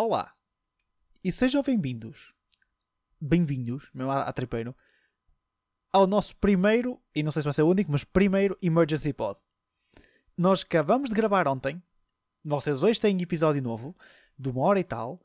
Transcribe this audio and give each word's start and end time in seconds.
Olá 0.00 0.32
e 1.24 1.32
sejam 1.32 1.60
bem-vindos, 1.60 2.32
bem-vindos, 3.20 3.90
mesmo 3.92 4.12
a, 4.12 4.22
a 4.22 4.32
tripeiro, 4.32 4.72
ao 5.92 6.06
nosso 6.06 6.36
primeiro, 6.36 7.02
e 7.12 7.20
não 7.20 7.32
sei 7.32 7.42
se 7.42 7.46
vai 7.46 7.52
ser 7.52 7.62
o 7.62 7.68
único, 7.68 7.90
mas 7.90 8.04
primeiro 8.04 8.56
Emergency 8.62 9.12
Pod. 9.12 9.40
Nós 10.36 10.62
acabamos 10.62 11.10
de 11.10 11.16
gravar 11.16 11.48
ontem, 11.48 11.82
vocês 12.44 12.84
hoje 12.84 13.00
têm 13.00 13.20
episódio 13.20 13.60
novo, 13.60 13.92
de 14.38 14.48
uma 14.48 14.60
hora 14.60 14.78
e 14.78 14.84
tal, 14.84 15.20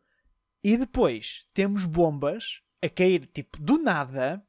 e 0.64 0.76
depois 0.76 1.46
temos 1.54 1.86
bombas 1.86 2.60
a 2.82 2.90
cair, 2.90 3.28
tipo, 3.28 3.62
do 3.62 3.78
nada, 3.78 4.44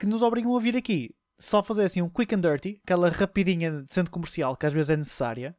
que 0.00 0.06
nos 0.08 0.20
obrigam 0.20 0.56
a 0.56 0.58
vir 0.58 0.76
aqui. 0.76 1.14
Só 1.38 1.62
fazer 1.62 1.84
assim 1.84 2.02
um 2.02 2.10
quick 2.10 2.34
and 2.34 2.40
dirty, 2.40 2.80
aquela 2.82 3.08
rapidinha 3.08 3.82
de 3.82 3.94
centro 3.94 4.10
comercial 4.10 4.56
que 4.56 4.66
às 4.66 4.72
vezes 4.72 4.90
é 4.90 4.96
necessária, 4.96 5.56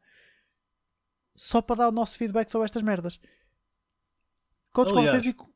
só 1.34 1.62
para 1.62 1.76
dar 1.76 1.88
o 1.88 1.92
nosso 1.92 2.18
feedback 2.18 2.50
sobre 2.50 2.66
estas 2.66 2.82
merdas. 2.82 3.18
Qual 4.72 4.86
Aliás, 4.88 5.22
vocês 5.22 5.34
e- 5.34 5.50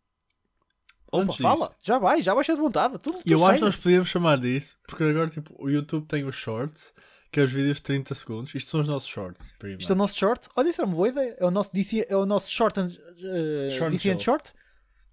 Opa, 1.12 1.23
antes 1.25 1.37
fala, 1.37 1.77
já 1.83 1.98
vai, 1.98 2.20
já 2.23 2.34
vai 2.34 2.43
cheio 2.43 2.57
de 2.59 2.62
vontade. 2.62 2.98
Tudo, 2.98 3.19
E 3.25 3.30
eu 3.30 3.38
tudo 3.38 3.47
acho 3.48 3.59
que 3.59 3.65
nós 3.65 3.77
podíamos 3.77 4.09
chamar 4.09 4.38
disso, 4.38 4.77
porque 4.87 5.05
agora 5.05 5.30
tipo, 5.30 5.55
o 5.59 5.71
YouTube 5.71 6.07
tem 6.07 6.25
os 6.25 6.34
shorts, 6.34 6.93
que 7.30 7.38
é 7.38 7.43
os 7.45 7.52
vídeos 7.52 7.77
de 7.77 7.83
30 7.85 8.15
segundos. 8.16 8.55
Isto 8.55 8.71
são 8.71 8.80
os 8.80 8.88
nossos 8.88 9.09
shorts. 9.09 9.55
Isto 9.79 9.93
é 9.93 9.95
o 9.95 9.98
nosso 9.98 10.19
short. 10.19 10.48
Olha, 10.57 10.69
isso 10.69 10.80
era 10.80 10.88
uma 10.88 10.97
boa 10.97 11.09
ideia. 11.09 11.37
É 11.38 11.45
o 11.45 11.51
nosso 11.52 11.73
DC, 11.73 12.07
é 12.09 12.16
o 12.16 12.27
nosso 12.27 12.51
short 12.51 12.80
and, 12.80 12.87
uh, 12.87 13.71
Short 13.71 13.85
and 13.87 13.91
DC 13.91 14.11
and 14.11 14.19
short? 14.21 14.52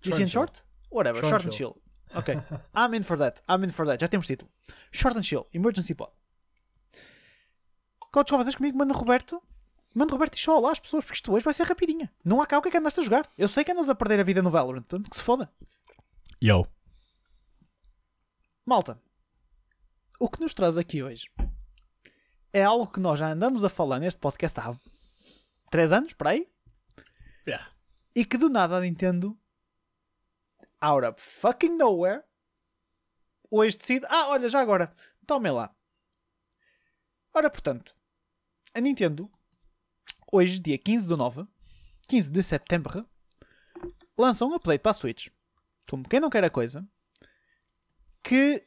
DC 0.02 0.24
and 0.24 0.28
short? 0.28 0.64
Whatever, 0.92 1.20
short, 1.22 1.44
Short 1.44 1.48
and 1.48 1.52
chill. 1.52 1.78
Ok. 2.16 2.34
I'm 2.76 2.96
in 2.96 3.04
for 3.04 3.18
that. 3.18 3.42
I'm 3.48 3.64
in 3.64 3.70
for 3.72 3.86
that. 3.86 4.00
Já 4.02 4.08
temos 4.08 4.26
título. 4.26 4.50
Short 4.92 5.16
and 5.18 5.24
chill. 5.24 5.46
Emergency 5.54 5.94
pod. 5.94 6.12
Coach, 8.12 8.32
com 8.32 8.38
vocês 8.38 8.56
comigo, 8.56 8.78
manda 8.78 8.94
Roberto. 8.94 9.42
Manda 9.94 10.14
Roberto 10.14 10.38
e 10.38 10.50
lá 10.62 10.72
as 10.72 10.80
pessoas, 10.80 11.04
porque 11.04 11.18
isto 11.18 11.32
hoje 11.34 11.44
vai 11.44 11.54
ser 11.54 11.64
rapidinha. 11.64 12.12
Não 12.24 12.42
há 12.42 12.46
cá 12.48 12.58
o 12.58 12.62
que 12.62 12.70
é 12.70 12.72
que 12.72 12.78
andaste 12.78 13.00
a 13.02 13.04
jogar. 13.04 13.30
Eu 13.38 13.48
sei 13.48 13.64
que 13.64 13.72
andas 13.72 13.90
a 13.90 13.96
perder 13.96 14.20
a 14.20 14.24
vida 14.24 14.42
no 14.42 14.50
Valorant, 14.50 14.84
portanto 14.84 15.10
que 15.10 15.18
se 15.18 15.24
foda. 15.24 15.52
Yo. 16.42 16.66
Malta, 18.66 19.02
o 20.20 20.30
que 20.30 20.40
nos 20.40 20.54
traz 20.54 20.78
aqui 20.78 21.04
hoje 21.04 21.30
é 22.54 22.64
algo 22.64 22.88
que 22.88 23.00
nós 23.00 23.20
já 23.20 23.28
andamos 23.32 23.64
a 23.64 23.70
falar 23.70 24.00
neste 24.00 24.20
podcast 24.20 24.60
há 24.60 24.76
3 25.70 25.92
anos, 25.92 26.14
por 26.14 26.28
aí, 26.28 26.48
Yeah. 27.48 27.72
e 28.16 28.24
que 28.24 28.38
do 28.38 28.50
nada 28.50 28.78
a 28.78 28.82
Nintendo, 28.82 29.38
out 30.80 31.06
of 31.06 31.20
fucking 31.22 31.76
nowhere, 31.76 32.24
hoje 33.50 33.78
decide: 33.78 34.06
ah, 34.10 34.28
olha, 34.30 34.48
já 34.48 34.60
agora, 34.62 34.94
tomem 35.26 35.52
lá. 35.52 35.74
Ora, 37.34 37.50
portanto, 37.50 37.96
a 38.74 38.80
Nintendo, 38.80 39.30
hoje, 40.32 40.60
dia 40.60 40.78
15 40.78 41.08
do 41.08 41.18
9, 41.18 41.46
15 42.08 42.32
de 42.32 42.42
setembro, 42.42 43.06
lança 44.18 44.46
um 44.46 44.54
update 44.54 44.82
para 44.82 44.92
a 44.92 44.94
Switch. 44.94 45.28
Como 45.90 46.08
quem 46.08 46.20
não 46.20 46.30
quer 46.30 46.44
a 46.44 46.50
coisa, 46.50 46.88
que 48.24 48.66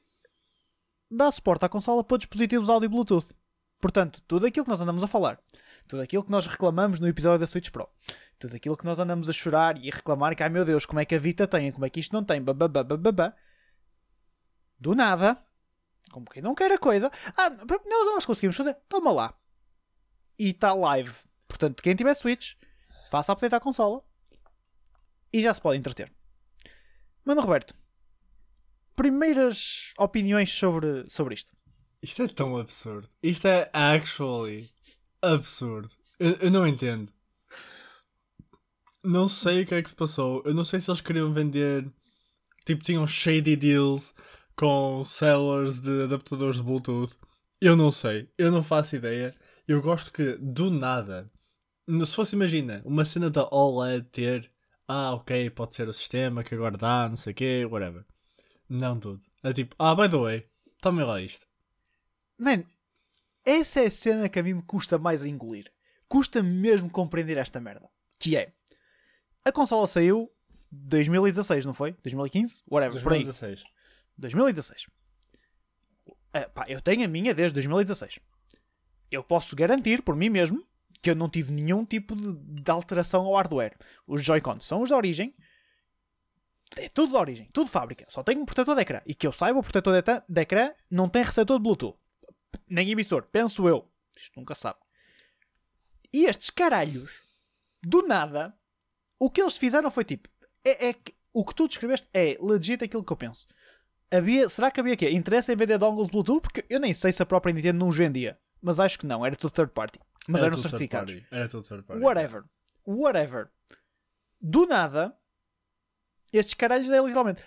dá 1.10 1.30
suporte 1.32 1.64
à 1.64 1.68
consola 1.68 2.04
para 2.04 2.18
dispositivos 2.18 2.68
áudio 2.68 2.90
Bluetooth. 2.90 3.34
Portanto, 3.80 4.22
tudo 4.26 4.46
aquilo 4.46 4.64
que 4.64 4.70
nós 4.70 4.80
andamos 4.80 5.02
a 5.02 5.06
falar, 5.06 5.40
tudo 5.88 6.02
aquilo 6.02 6.24
que 6.24 6.30
nós 6.30 6.46
reclamamos 6.46 6.98
no 6.98 7.08
episódio 7.08 7.38
da 7.38 7.46
Switch 7.46 7.70
Pro, 7.70 7.88
tudo 8.38 8.56
aquilo 8.56 8.76
que 8.76 8.84
nós 8.84 8.98
andamos 8.98 9.28
a 9.28 9.32
chorar 9.32 9.78
e 9.78 9.90
reclamar 9.90 10.34
que, 10.36 10.42
ai 10.42 10.48
meu 10.48 10.64
Deus, 10.64 10.84
como 10.84 11.00
é 11.00 11.04
que 11.04 11.14
a 11.14 11.18
Vita 11.18 11.46
tem, 11.46 11.70
como 11.72 11.84
é 11.84 11.90
que 11.90 12.00
isto 12.00 12.12
não 12.12 12.24
tem, 12.24 12.42
bababá, 12.42 13.34
do 14.78 14.94
nada, 14.94 15.42
como 16.10 16.26
quem 16.26 16.42
não 16.42 16.54
quer 16.54 16.72
a 16.72 16.78
coisa, 16.78 17.10
ah, 17.36 17.50
nós 17.86 18.26
conseguimos 18.26 18.56
fazer, 18.56 18.76
toma 18.88 19.12
lá. 19.12 19.34
E 20.38 20.48
está 20.48 20.72
live. 20.72 21.14
Portanto, 21.48 21.82
quem 21.82 21.94
tiver 21.94 22.14
Switch, 22.14 22.54
faça 23.10 23.32
update 23.32 23.54
à 23.54 23.60
consola 23.60 24.02
e 25.32 25.42
já 25.42 25.52
se 25.52 25.60
pode 25.60 25.78
entreter. 25.78 26.12
Mano 27.24 27.40
Roberto, 27.40 27.74
primeiras 28.94 29.92
opiniões 29.98 30.52
sobre, 30.52 31.08
sobre 31.08 31.34
isto. 31.34 31.52
Isto 32.02 32.22
é 32.22 32.28
tão 32.28 32.56
absurdo. 32.56 33.08
Isto 33.22 33.48
é 33.48 33.70
actually 33.72 34.70
absurdo. 35.22 35.90
Eu, 36.18 36.32
eu 36.32 36.50
não 36.50 36.66
entendo. 36.66 37.12
Não 39.02 39.28
sei 39.28 39.62
o 39.62 39.66
que 39.66 39.74
é 39.74 39.82
que 39.82 39.88
se 39.88 39.94
passou. 39.94 40.42
Eu 40.44 40.54
não 40.54 40.64
sei 40.64 40.80
se 40.80 40.90
eles 40.90 41.00
queriam 41.00 41.32
vender. 41.32 41.90
Tipo, 42.64 42.82
tinham 42.82 43.06
shady 43.06 43.56
deals 43.56 44.14
com 44.56 45.04
sellers 45.04 45.80
de 45.80 46.04
adaptadores 46.04 46.56
de 46.56 46.62
Bluetooth. 46.62 47.16
Eu 47.60 47.74
não 47.74 47.90
sei. 47.90 48.28
Eu 48.36 48.50
não 48.52 48.62
faço 48.62 48.96
ideia. 48.96 49.34
Eu 49.66 49.80
gosto 49.80 50.12
que, 50.12 50.36
do 50.36 50.70
nada, 50.70 51.30
se 52.06 52.14
fosse, 52.14 52.34
imagina, 52.34 52.82
uma 52.84 53.04
cena 53.04 53.30
da 53.30 53.48
OLED 53.50 54.06
ter. 54.10 54.50
Ah, 54.86 55.14
ok, 55.14 55.50
pode 55.50 55.74
ser 55.74 55.88
o 55.88 55.92
sistema 55.92 56.44
que 56.44 56.54
agora 56.54 56.76
dá, 56.76 57.08
não 57.08 57.16
sei 57.16 57.32
o 57.32 57.36
quê, 57.36 57.64
whatever. 57.64 58.04
Não 58.68 58.98
tudo. 58.98 59.22
É 59.42 59.52
tipo, 59.52 59.74
ah, 59.78 59.94
by 59.94 60.08
the 60.08 60.16
way, 60.16 60.48
tome 60.80 61.02
lá 61.04 61.20
isto. 61.20 61.46
Man, 62.38 62.64
essa 63.44 63.80
é 63.80 63.86
a 63.86 63.90
cena 63.90 64.28
que 64.28 64.38
a 64.38 64.42
mim 64.42 64.54
me 64.54 64.62
custa 64.62 64.98
mais 64.98 65.22
a 65.22 65.28
engolir. 65.28 65.70
Custa 66.08 66.42
mesmo 66.42 66.90
compreender 66.90 67.36
esta 67.36 67.60
merda. 67.60 67.88
Que 68.18 68.36
é, 68.36 68.52
a 69.44 69.52
consola 69.52 69.86
saiu 69.86 70.30
2016, 70.70 71.64
não 71.64 71.74
foi? 71.74 71.92
2015? 72.02 72.62
Whatever, 72.70 73.02
por 73.02 73.12
aí. 73.12 73.24
2016. 73.24 73.64
2016. 74.16 74.86
Ah, 76.32 76.48
pá, 76.48 76.64
eu 76.66 76.80
tenho 76.80 77.04
a 77.04 77.08
minha 77.08 77.34
desde 77.34 77.54
2016. 77.54 78.18
Eu 79.10 79.22
posso 79.22 79.54
garantir 79.54 80.02
por 80.02 80.16
mim 80.16 80.30
mesmo 80.30 80.66
que 81.04 81.10
eu 81.10 81.14
não 81.14 81.28
tive 81.28 81.52
nenhum 81.52 81.84
tipo 81.84 82.16
de, 82.16 82.32
de 82.62 82.70
alteração 82.70 83.26
ao 83.26 83.34
hardware. 83.34 83.76
Os 84.06 84.24
Joy-Cons 84.24 84.64
são 84.64 84.80
os 84.80 84.88
da 84.88 84.96
origem. 84.96 85.34
É 86.76 86.88
tudo 86.88 87.12
da 87.12 87.20
origem, 87.20 87.46
tudo 87.52 87.68
fábrica. 87.68 88.06
Só 88.08 88.22
tem 88.22 88.38
um 88.38 88.46
protetor 88.46 88.74
de 88.74 88.80
ecrã. 88.80 89.02
E 89.04 89.14
que 89.14 89.26
eu 89.26 89.32
saiba, 89.32 89.58
o 89.58 89.62
protetor 89.62 89.92
de, 89.92 90.22
de 90.26 90.40
ecrã 90.40 90.72
não 90.90 91.06
tem 91.06 91.22
receptor 91.22 91.58
de 91.58 91.62
Bluetooth. 91.62 91.94
Nem 92.66 92.90
emissor, 92.90 93.26
penso 93.30 93.68
eu. 93.68 93.86
Isto 94.16 94.32
nunca 94.40 94.54
sabe. 94.54 94.78
E 96.10 96.24
estes 96.24 96.48
caralhos, 96.48 97.20
do 97.82 98.00
nada, 98.06 98.56
o 99.18 99.28
que 99.28 99.42
eles 99.42 99.58
fizeram 99.58 99.90
foi 99.90 100.04
tipo: 100.06 100.26
é, 100.64 100.88
é 100.88 100.94
o 101.34 101.44
que 101.44 101.54
tu 101.54 101.68
descreveste 101.68 102.08
é 102.14 102.38
legit 102.40 102.82
aquilo 102.82 103.04
que 103.04 103.12
eu 103.12 103.16
penso. 103.16 103.46
Havia, 104.10 104.48
será 104.48 104.70
que 104.70 104.80
havia 104.80 104.96
quê? 104.96 105.10
Interesse 105.10 105.52
em 105.52 105.56
vender 105.56 105.76
dongles 105.76 106.08
Bluetooth? 106.08 106.40
Porque 106.40 106.64
eu 106.70 106.80
nem 106.80 106.94
sei 106.94 107.12
se 107.12 107.22
a 107.22 107.26
própria 107.26 107.52
Nintendo 107.52 107.78
não 107.78 107.88
os 107.88 107.96
vendia. 107.96 108.38
Mas 108.62 108.80
acho 108.80 108.98
que 108.98 109.06
não, 109.06 109.26
era 109.26 109.36
tudo 109.36 109.52
third 109.52 109.70
party. 109.70 110.00
Mas 110.28 110.40
Era 110.40 110.50
eram 110.52 110.58
certificados. 110.58 111.12
party. 111.14 111.26
Era 111.30 111.48
tudo 111.48 111.66
third 111.66 111.82
party. 111.84 112.02
Whatever. 112.02 112.44
Whatever. 112.86 113.50
Do 114.40 114.66
nada, 114.66 115.16
estes 116.32 116.54
caralhos 116.54 116.90
é 116.90 117.00
literalmente. 117.00 117.42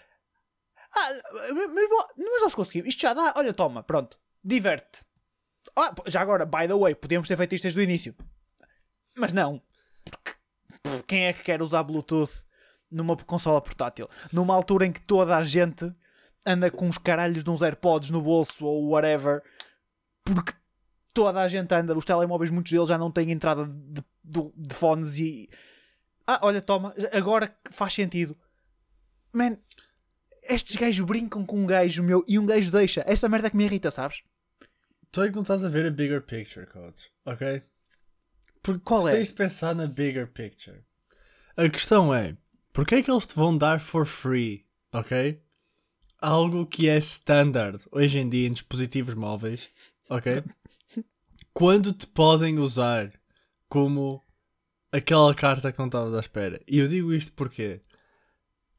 Ah, 0.96 1.10
mas, 1.54 1.90
mas 2.18 2.42
nós 2.42 2.56
conseguimos. 2.56 2.90
Isto 2.90 3.02
já 3.02 3.14
dá. 3.14 3.34
Olha, 3.36 3.54
toma, 3.54 3.84
pronto. 3.84 4.20
Diverte. 4.44 5.06
Ah, 5.76 5.94
já 6.08 6.22
agora, 6.22 6.46
by 6.46 6.68
the 6.68 6.74
way, 6.76 6.96
podíamos 6.96 7.28
ter 7.28 7.36
feito 7.36 7.54
isto 7.56 7.64
desde 7.64 7.80
o 7.80 7.84
início. 7.84 8.16
Mas 9.16 9.34
não. 9.34 9.62
Quem 11.08 11.26
é 11.26 11.34
que 11.34 11.44
quer 11.44 11.62
usar 11.62 11.84
Bluetooth 11.84 12.32
numa 12.90 13.16
consola 13.18 13.62
portátil? 13.62 14.08
Numa 14.32 14.56
altura 14.56 14.86
em 14.86 14.92
que 14.94 15.02
toda 15.02 15.36
a 15.36 15.44
gente 15.44 15.94
anda 16.46 16.72
com 16.72 16.88
os 16.88 16.98
caralhos 16.98 17.44
de 17.44 17.50
uns 17.50 17.62
AirPods 17.62 18.10
no 18.10 18.22
bolso 18.22 18.66
ou 18.66 18.90
whatever. 18.92 19.44
Porque 20.24 20.54
toda 21.18 21.42
a 21.42 21.48
gente 21.48 21.74
anda, 21.74 21.98
os 21.98 22.06
telemóveis, 22.06 22.52
muitos 22.52 22.72
deles 22.72 22.90
já 22.90 22.98
não 22.98 23.12
têm 23.12 23.32
entrada 23.32 23.66
de, 23.66 24.04
de, 24.24 24.52
de 24.56 24.76
fones 24.76 25.18
e. 25.18 25.50
Ah, 26.28 26.40
olha, 26.44 26.62
toma, 26.62 26.94
agora 27.12 27.52
faz 27.72 27.94
sentido. 27.94 28.38
Man, 29.34 29.58
estes 30.44 30.76
gajos 30.76 31.04
brincam 31.04 31.44
com 31.44 31.58
um 31.58 31.66
gajo 31.66 32.04
meu 32.04 32.24
e 32.28 32.38
um 32.38 32.46
gajo 32.46 32.72
deixa. 32.72 33.04
Essa 33.08 33.28
merda 33.28 33.48
é 33.48 33.50
que 33.50 33.58
me 33.58 33.64
irrita, 33.66 33.90
sabes? 33.90 34.22
Tu 35.12 35.24
é 35.24 35.30
que 35.30 35.36
não 35.36 35.42
estás 35.42 35.64
a 35.64 35.70
ver 35.70 35.88
a 35.88 35.90
bigger 35.90 36.22
picture, 36.22 36.68
coach. 36.68 37.10
Ok? 37.26 37.64
Porque 38.62 38.82
Qual 38.84 39.02
tu 39.02 39.08
é? 39.08 39.12
tens 39.14 39.30
de 39.30 39.34
pensar 39.34 39.74
na 39.74 39.88
bigger 39.88 40.28
picture. 40.28 40.84
A 41.56 41.68
questão 41.68 42.14
é: 42.14 42.38
porquê 42.72 42.96
é 42.96 43.02
que 43.02 43.10
eles 43.10 43.26
te 43.26 43.34
vão 43.34 43.58
dar 43.58 43.80
for 43.80 44.06
free? 44.06 44.68
Ok? 44.94 45.42
Algo 46.20 46.68
que 46.68 46.88
é 46.88 46.98
standard 46.98 47.84
hoje 47.92 48.20
em 48.20 48.30
dia 48.30 48.48
em 48.48 48.54
dispositivos 48.54 49.16
móveis. 49.16 49.68
Ok? 50.10 50.44
Quando 51.58 51.92
te 51.92 52.06
podem 52.06 52.60
usar 52.60 53.12
como 53.68 54.24
aquela 54.92 55.34
carta 55.34 55.72
que 55.72 55.80
não 55.80 55.88
estavas 55.88 56.14
à 56.14 56.20
espera. 56.20 56.62
E 56.68 56.78
eu 56.78 56.88
digo 56.88 57.12
isto 57.12 57.34
porque 57.34 57.82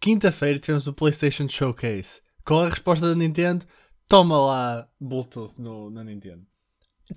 quinta-feira 0.00 0.60
tivemos 0.60 0.86
o 0.86 0.92
PlayStation 0.92 1.48
Showcase. 1.48 2.20
Qual 2.46 2.62
é 2.62 2.66
a 2.68 2.70
resposta 2.70 3.08
da 3.08 3.16
Nintendo? 3.16 3.66
Toma 4.06 4.38
lá 4.38 4.88
Bluetooth 5.00 5.60
no, 5.60 5.90
na 5.90 6.04
Nintendo. 6.04 6.46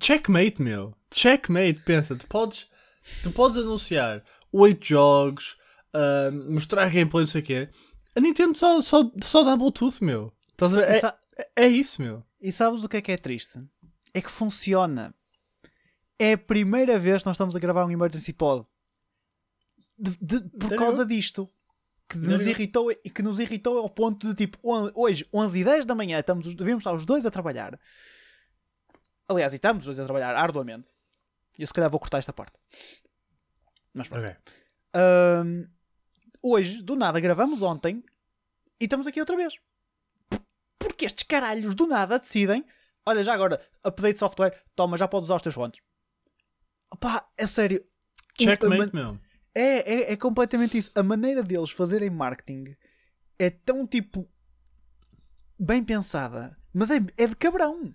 Checkmate, 0.00 0.60
meu. 0.60 0.96
Checkmate, 1.14 1.80
pensa, 1.84 2.16
tu 2.16 2.26
podes, 2.26 2.66
tu 3.22 3.30
podes 3.30 3.56
anunciar 3.56 4.24
8 4.50 4.84
jogos, 4.84 5.56
ah, 5.94 6.28
mostrar 6.50 6.88
gameplay, 6.90 7.22
não 7.22 7.30
sei 7.30 7.40
o 7.40 7.44
quê. 7.44 7.68
A 8.16 8.20
Nintendo 8.20 8.58
só, 8.58 8.80
só, 8.80 9.08
só 9.22 9.44
dá 9.44 9.56
Bluetooth, 9.56 10.02
meu. 10.02 10.32
Estás 10.50 10.74
a 10.74 10.80
ver? 10.80 10.90
É, 10.90 11.00
sa- 11.00 11.18
é 11.54 11.68
isso, 11.68 12.02
meu. 12.02 12.24
E 12.40 12.50
sabes 12.50 12.82
o 12.82 12.88
que 12.88 12.96
é 12.96 13.00
que 13.00 13.12
é 13.12 13.16
triste? 13.16 13.60
É 14.12 14.20
que 14.20 14.30
funciona. 14.30 15.14
É 16.22 16.32
a 16.34 16.38
primeira 16.38 16.98
vez 16.98 17.22
que 17.22 17.26
nós 17.26 17.34
estamos 17.36 17.56
a 17.56 17.58
gravar 17.58 17.84
um 17.84 17.90
Emergency 17.90 18.32
Pod 18.32 18.64
de- 19.98 20.16
de- 20.20 20.48
por 20.50 20.68
Sério? 20.68 20.78
causa 20.78 21.04
disto. 21.06 21.50
Que 22.08 22.18
nos, 22.18 22.42
irritou, 22.42 22.90
e 22.92 23.08
que 23.10 23.22
nos 23.22 23.38
irritou 23.38 23.78
ao 23.78 23.88
ponto 23.88 24.28
de 24.28 24.34
tipo, 24.34 24.58
on- 24.62 24.90
hoje, 24.94 25.26
11 25.32 25.58
e 25.58 25.64
10 25.64 25.86
da 25.86 25.94
manhã, 25.94 26.18
estamos, 26.20 26.46
os- 26.46 26.54
devíamos 26.54 26.82
estar 26.82 26.92
os 26.92 27.06
dois 27.06 27.24
a 27.24 27.30
trabalhar. 27.30 27.80
Aliás, 29.26 29.52
e 29.52 29.56
estamos 29.56 29.82
os 29.82 29.86
dois 29.96 29.98
a 29.98 30.04
trabalhar 30.04 30.36
arduamente. 30.36 30.88
E 31.58 31.62
eu 31.62 31.66
se 31.66 31.72
calhar 31.72 31.88
vou 31.90 31.98
cortar 31.98 32.18
esta 32.18 32.32
parte. 32.32 32.52
Mas 33.94 34.08
pronto. 34.08 34.24
Ok. 34.26 34.36
Ahm, 34.94 35.64
hoje, 36.42 36.82
do 36.82 36.94
nada, 36.96 37.18
gravamos 37.18 37.62
ontem 37.62 38.04
e 38.78 38.84
estamos 38.84 39.06
aqui 39.06 39.18
outra 39.20 39.36
vez. 39.36 39.54
Porque 40.78 41.06
estes 41.06 41.22
caralhos 41.22 41.74
do 41.74 41.86
nada 41.86 42.18
decidem: 42.18 42.64
olha, 43.06 43.24
já 43.24 43.32
agora, 43.32 43.60
update 43.82 44.18
software, 44.18 44.62
toma, 44.76 44.96
já 44.98 45.08
podes 45.08 45.28
usar 45.28 45.36
os 45.36 45.42
teus 45.42 45.54
fones. 45.54 45.78
Pá, 47.00 47.26
é 47.36 47.46
sério. 47.46 47.84
Checkmate, 48.38 48.94
meu. 48.94 49.18
É, 49.54 49.92
é, 50.10 50.12
é 50.12 50.16
completamente 50.16 50.78
isso. 50.78 50.90
A 50.94 51.02
maneira 51.02 51.42
deles 51.42 51.70
fazerem 51.70 52.10
marketing 52.10 52.74
é 53.38 53.50
tão 53.50 53.86
tipo. 53.86 54.28
bem 55.58 55.82
pensada, 55.84 56.56
mas 56.72 56.90
é, 56.90 56.96
é 57.16 57.26
de 57.26 57.36
cabrão. 57.36 57.94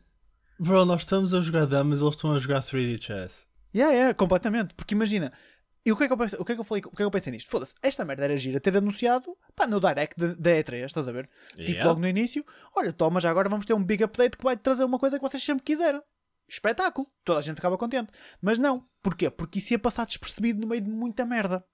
Bro, 0.59 0.85
nós 0.85 1.01
estamos 1.01 1.33
a 1.33 1.41
jogar 1.41 1.65
damas, 1.65 2.01
eles 2.01 2.13
estão 2.15 2.31
a 2.33 2.39
jogar 2.39 2.61
3D 2.61 3.01
chess. 3.01 3.47
Yeah, 3.75 3.93
yeah, 3.93 4.13
completamente. 4.13 4.73
Porque 4.73 4.95
imagina, 4.95 5.31
e 5.85 5.91
o 5.91 5.97
que 5.97 6.03
é 6.03 6.07
que 6.07 6.13
eu 6.13 6.17
pensei, 6.17 6.39
o 6.39 6.45
que 6.45 6.51
é 6.51 6.55
que 6.55 6.61
eu 6.61 6.65
falei, 6.65 6.81
o 6.85 6.89
que 6.89 6.95
é 6.95 6.97
que 6.97 7.03
eu 7.03 7.11
pensei 7.11 7.31
nisto? 7.31 7.49
Foda-se, 7.49 7.75
esta 7.81 8.03
merda 8.05 8.23
era 8.23 8.37
gira 8.37 8.59
ter 8.59 8.75
anunciado 8.75 9.35
pá, 9.55 9.67
no 9.67 9.79
direct 9.79 10.17
da- 10.19 10.33
da 10.33 10.51
E3, 10.51 10.85
estás 10.85 11.07
a 11.07 11.11
ver? 11.11 11.29
Tipo 11.49 11.61
Yeah. 11.63 11.87
logo 11.89 11.99
no 12.01 12.07
início, 12.07 12.43
olha, 12.75 12.91
toma, 12.93 13.19
já 13.19 13.29
agora 13.29 13.49
vamos 13.49 13.65
ter 13.65 13.73
um 13.73 13.83
big 13.83 14.03
update 14.03 14.37
que 14.37 14.43
vai 14.43 14.57
trazer 14.57 14.83
uma 14.83 14.97
coisa 14.97 15.17
que 15.17 15.21
vocês 15.21 15.43
sempre 15.43 15.63
quiseram. 15.63 16.01
Espetáculo. 16.47 17.11
Toda 17.23 17.39
a 17.39 17.41
gente 17.41 17.55
ficava 17.55 17.77
contente. 17.77 18.11
Mas 18.41 18.57
não. 18.57 18.87
Porquê? 19.01 19.29
Porque 19.29 19.59
isso 19.59 19.73
ia 19.73 19.79
passar 19.79 20.05
despercebido 20.05 20.61
no 20.61 20.67
meio 20.67 20.81
de 20.81 20.89
muita 20.89 21.25
merda. 21.25 21.65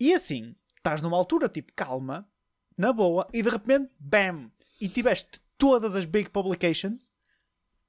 E 0.00 0.12
assim, 0.12 0.54
estás 0.76 1.00
numa 1.00 1.16
altura 1.16 1.48
tipo 1.48 1.72
calma, 1.74 2.28
na 2.76 2.92
boa, 2.92 3.28
e 3.32 3.42
de 3.42 3.48
repente, 3.48 3.92
bam! 3.98 4.50
E 4.80 4.88
tiveste 4.88 5.40
todas 5.56 5.94
as 5.94 6.04
big 6.04 6.30
publications 6.30 7.10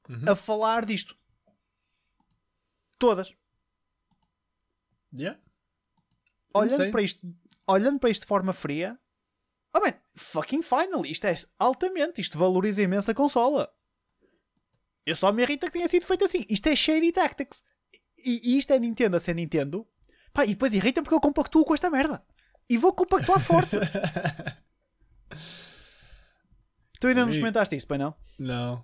Uhum. 0.10 0.30
a 0.30 0.36
falar 0.36 0.86
disto. 0.86 1.18
Todas. 3.00 3.34
Yeah. 5.14 5.40
olhando 6.54 6.92
para 6.92 7.02
isto 7.02 7.36
olhando 7.68 8.00
para 8.00 8.10
isto 8.10 8.22
de 8.22 8.28
forma 8.28 8.52
fria 8.52 9.00
oh 9.76 9.80
man, 9.80 9.94
fucking 10.16 10.62
finally 10.64 11.12
isto 11.12 11.26
é 11.26 11.36
altamente, 11.60 12.20
isto 12.20 12.38
valoriza 12.38 12.82
imenso 12.82 13.12
a 13.12 13.14
consola 13.14 13.72
eu 15.06 15.16
só 15.16 15.32
me 15.32 15.44
irrita 15.44 15.68
que 15.68 15.74
tenha 15.74 15.88
sido 15.88 16.06
feito 16.06 16.26
assim 16.26 16.46
isto 16.50 16.68
é 16.68 16.76
shady 16.76 17.12
tactics 17.12 17.64
e, 18.18 18.54
e 18.54 18.58
isto 18.58 18.72
é 18.72 18.80
Nintendo 18.80 19.18
a 19.18 19.20
ser 19.20 19.36
Nintendo 19.36 19.88
Pá, 20.34 20.46
e 20.46 20.50
depois 20.50 20.74
irrita 20.74 21.02
porque 21.02 21.16
eu 21.16 21.22
compactuo 21.22 21.66
com 21.66 21.74
esta 21.74 21.90
merda 21.90 22.24
e 22.70 22.78
vou 22.78 22.94
compactuar 22.94 23.40
forte 23.40 23.78
tu 27.04 27.08
ainda 27.08 27.22
não 27.22 27.30
experimentaste 27.30 27.76
isto, 27.76 27.88
pai 27.88 27.98
não? 27.98 28.16
Não. 28.40 28.84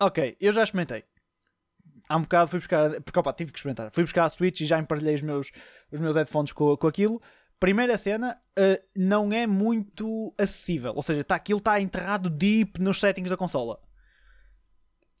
Ok, 0.00 0.36
eu 0.40 0.52
já 0.52 0.62
experimentei. 0.64 1.04
Há 2.08 2.16
um 2.16 2.22
bocado 2.22 2.50
fui 2.50 2.58
buscar, 2.58 3.00
porque 3.02 3.18
opa, 3.18 3.32
tive 3.32 3.52
que 3.52 3.58
experimentar. 3.58 3.90
Fui 3.92 4.02
buscar 4.02 4.24
a 4.24 4.28
Switch 4.28 4.60
e 4.60 4.66
já 4.66 4.78
emparelhei 4.78 5.14
os 5.14 5.22
meus, 5.22 5.50
os 5.92 6.00
meus 6.00 6.16
headphones 6.16 6.52
com, 6.52 6.76
com 6.76 6.86
aquilo. 6.86 7.20
Primeira 7.60 7.98
cena, 7.98 8.40
eh, 8.56 8.82
não 8.96 9.32
é 9.32 9.46
muito 9.46 10.34
acessível. 10.38 10.92
Ou 10.94 11.02
seja, 11.02 11.22
tá, 11.22 11.34
aquilo 11.34 11.58
está 11.58 11.80
enterrado 11.80 12.30
deep 12.30 12.80
nos 12.80 12.98
settings 12.98 13.30
da 13.30 13.36
consola. 13.36 13.80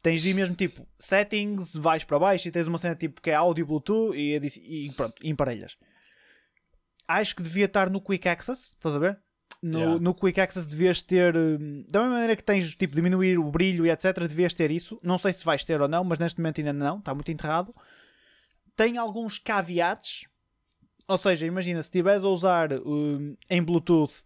Tens 0.02 0.22
de 0.22 0.30
ir 0.30 0.34
mesmo 0.34 0.54
tipo 0.54 0.86
settings, 0.98 1.74
vais 1.74 2.04
para 2.04 2.18
baixo 2.18 2.46
e 2.46 2.50
tens 2.50 2.66
uma 2.66 2.78
cena 2.78 2.94
tipo 2.94 3.20
que 3.20 3.30
é 3.30 3.34
áudio 3.34 3.66
Bluetooth 3.66 4.16
e, 4.16 4.34
edi- 4.34 4.60
e 4.64 4.92
pronto, 4.92 5.14
emparelhas. 5.26 5.76
Acho 7.06 7.34
que 7.36 7.42
devia 7.42 7.64
estar 7.64 7.88
no 7.90 8.00
Quick 8.00 8.28
Access, 8.28 8.72
estás 8.74 8.94
a 8.94 8.98
ver? 8.98 9.18
No, 9.62 9.78
Yeah. 9.80 9.98
no 10.00 10.14
Quick 10.14 10.40
Access 10.40 10.68
devias 10.68 11.02
ter, 11.02 11.34
hum, 11.36 11.84
da 11.90 12.00
mesma 12.00 12.14
maneira 12.14 12.36
que 12.36 12.44
tens 12.44 12.74
tipo 12.74 12.94
diminuir 12.94 13.38
o 13.38 13.50
brilho 13.50 13.84
e 13.86 13.90
etc, 13.90 14.18
devias 14.28 14.54
ter 14.54 14.70
isso. 14.70 15.00
Não 15.02 15.18
sei 15.18 15.32
se 15.32 15.44
vais 15.44 15.64
ter 15.64 15.80
ou 15.80 15.88
não, 15.88 16.04
mas 16.04 16.18
neste 16.18 16.38
momento 16.38 16.58
ainda 16.60 16.72
não, 16.72 16.98
está 16.98 17.12
muito 17.14 17.30
enterrado. 17.32 17.74
Tem 18.76 18.98
alguns 18.98 19.38
caveats, 19.38 20.26
ou 21.08 21.16
seja, 21.18 21.44
imagina 21.46 21.82
se 21.82 21.88
estiveres 21.88 22.22
a 22.22 22.28
usar 22.28 22.72
hum, 22.74 23.36
em 23.50 23.62
Bluetooth, 23.62 24.12
se 24.12 24.22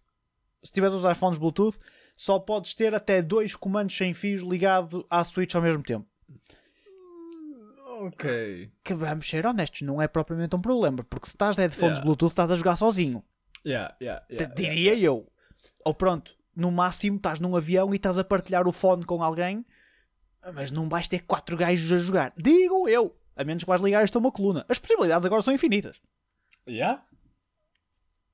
estiveres 0.64 0.92
a 0.92 0.98
usar 0.98 1.14
fones 1.14 1.38
Bluetooth, 1.38 1.78
só 2.22 2.38
podes 2.38 2.72
ter 2.72 2.94
até 2.94 3.20
dois 3.20 3.56
comandos 3.56 3.96
sem 3.96 4.14
fios 4.14 4.42
ligado 4.42 5.04
à 5.10 5.24
Switch 5.24 5.56
ao 5.56 5.60
mesmo 5.60 5.82
tempo. 5.82 6.06
Ok. 7.98 8.70
Que 8.84 8.94
vamos 8.94 9.28
ser 9.28 9.44
honestos, 9.44 9.82
não 9.82 10.00
é 10.00 10.06
propriamente 10.06 10.54
um 10.54 10.60
problema, 10.60 11.02
porque 11.02 11.26
se 11.26 11.34
estás 11.34 11.56
de 11.56 11.62
headphones 11.62 11.94
Yeah. 11.98 12.04
Bluetooth, 12.04 12.30
estás 12.30 12.48
a 12.52 12.54
jogar 12.54 12.76
sozinho. 12.76 13.24
Yeah, 13.66 13.96
yeah, 14.00 14.24
yeah. 14.30 14.54
diria 14.54 14.94
eu. 14.94 15.28
Ou 15.84 15.92
pronto, 15.92 16.36
no 16.54 16.70
máximo 16.70 17.16
estás 17.16 17.40
num 17.40 17.56
avião 17.56 17.92
e 17.92 17.96
estás 17.96 18.16
a 18.16 18.22
partilhar 18.22 18.68
o 18.68 18.72
fone 18.72 19.04
com 19.04 19.20
alguém, 19.20 19.66
mas 20.54 20.70
não 20.70 20.88
vais 20.88 21.08
ter 21.08 21.24
quatro 21.24 21.56
gajos 21.56 21.90
a 21.90 21.98
jogar. 21.98 22.32
Digo 22.36 22.88
eu. 22.88 23.16
A 23.34 23.42
menos 23.42 23.64
que 23.64 23.68
vais 23.68 23.80
ligar 23.80 24.04
isto 24.04 24.16
a 24.16 24.20
uma 24.20 24.30
coluna. 24.30 24.64
As 24.68 24.78
possibilidades 24.78 25.26
agora 25.26 25.42
são 25.42 25.52
infinitas. 25.52 26.00
Yeah? 26.68 27.04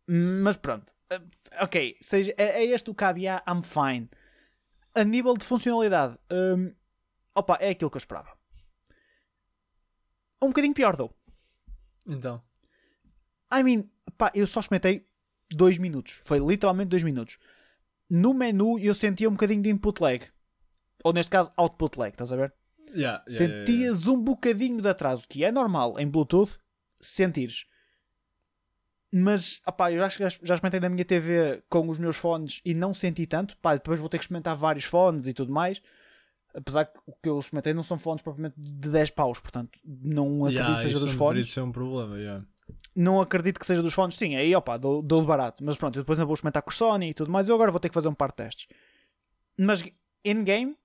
Mas 0.09 0.57
pronto. 0.57 0.93
Eh, 1.11 1.21
Ok, 1.61 1.97
seja, 2.01 2.35
é, 2.37 2.63
é 2.63 2.65
este 2.67 2.91
o 2.91 2.95
caveat, 2.95 3.43
I'm 3.49 3.63
fine. 3.63 4.09
A 4.95 5.05
nível 5.05 5.35
de 5.35 5.45
funcionalidade, 5.45 6.19
hum, 6.31 6.75
opa, 7.35 7.57
é 7.61 7.71
aquilo 7.71 7.91
que 7.91 7.97
eu 7.97 8.01
esperava. 8.01 8.37
Um 10.43 10.49
bocadinho 10.49 10.75
pior, 10.75 10.97
though. 10.97 11.13
Então. 12.07 12.43
I 13.53 13.63
mean, 13.63 13.91
pá, 14.17 14.31
eu 14.35 14.47
só 14.47 14.61
experimentei 14.61 15.07
dois 15.51 15.79
minutos. 15.79 16.21
Foi 16.25 16.39
literalmente 16.39 16.91
dois 16.91 17.03
minutos. 17.03 17.39
No 18.09 18.33
menu 18.35 18.79
eu 18.79 18.95
sentia 18.95 19.29
um 19.29 19.33
bocadinho 19.33 19.63
de 19.63 19.71
input 19.71 20.03
lag. 20.03 20.27
Ou 21.05 21.13
neste 21.13 21.31
caso, 21.31 21.53
output 21.57 21.99
lag, 21.99 22.11
estás 22.13 22.33
a 22.33 22.37
ver? 22.37 22.55
Yeah, 22.91 22.97
yeah, 22.97 23.23
yeah, 23.29 23.29
yeah. 23.29 23.67
Sentias 23.67 24.07
um 24.07 24.23
bocadinho 24.23 24.81
de 24.81 24.89
atraso, 24.89 25.27
que 25.29 25.45
é 25.45 25.53
normal 25.53 25.99
em 25.99 26.09
Bluetooth 26.09 26.59
sentires. 27.01 27.67
Mas, 29.11 29.61
opá, 29.67 29.91
eu 29.91 30.05
acho 30.05 30.19
que 30.19 30.23
já, 30.23 30.29
já 30.29 30.55
experimentei 30.55 30.81
na 30.81 30.89
minha 30.89 31.05
TV 31.05 31.63
com 31.69 31.89
os 31.89 31.99
meus 31.99 32.17
fones 32.17 32.61
e 32.65 32.75
não 32.75 32.93
senti 32.93 33.27
tanto. 33.27 33.57
Pá, 33.59 33.75
depois 33.75 33.99
vou 33.99 34.09
ter 34.09 34.19
que 34.19 34.25
experimentar 34.25 34.55
vários 34.55 34.85
fones 34.85 35.27
e 35.27 35.33
tudo 35.33 35.51
mais. 35.51 35.81
Apesar 36.55 36.87
que 36.87 36.99
o 37.07 37.13
que 37.23 37.29
eu 37.29 37.39
experimentei 37.39 37.73
não 37.73 37.83
são 37.83 37.99
fones 37.99 38.23
propriamente 38.23 38.57
de 38.59 38.91
10 38.91 39.11
paus, 39.11 39.41
portanto, 39.41 39.79
não 39.85 40.45
acredito 40.45 40.59
Yeah, 40.59 40.77
que 40.77 40.83
seja 40.83 40.97
isso 40.97 41.05
dos 41.05 41.13
não 41.13 41.19
fones 41.19 41.35
deveria 41.35 41.55
ser 41.55 41.61
um 41.61 41.73
problema, 41.73 42.19
yeah. 42.19 42.45
não 42.97 43.21
acredito 43.21 43.61
que 43.61 43.67
seja 43.67 43.83
dos 43.83 43.95
fones. 43.95 44.17
Sim, 44.17 44.35
aí 44.35 44.55
opa, 44.55 44.77
dou, 44.77 45.01
dou 45.01 45.23
barato. 45.25 45.63
Mas 45.65 45.77
pronto, 45.77 45.99
eu 45.99 46.03
depois 46.03 46.19
ainda 46.19 46.27
vou 46.27 46.35
experimentar 46.35 46.63
com 46.63 46.71
o 46.71 46.75
Sony 46.75 47.11
e 47.11 47.15
tudo 47.15 47.31
mais. 47.31 47.49
Eu 47.49 47.55
agora 47.55 47.71
vou 47.71 47.81
ter 47.81 47.89
que 47.89 47.95
fazer 47.95 48.09
um 48.09 48.15
par 48.15 48.31
de 48.31 48.37
testes. 48.37 48.67
Mas 49.59 49.83
in-game, 50.25 50.77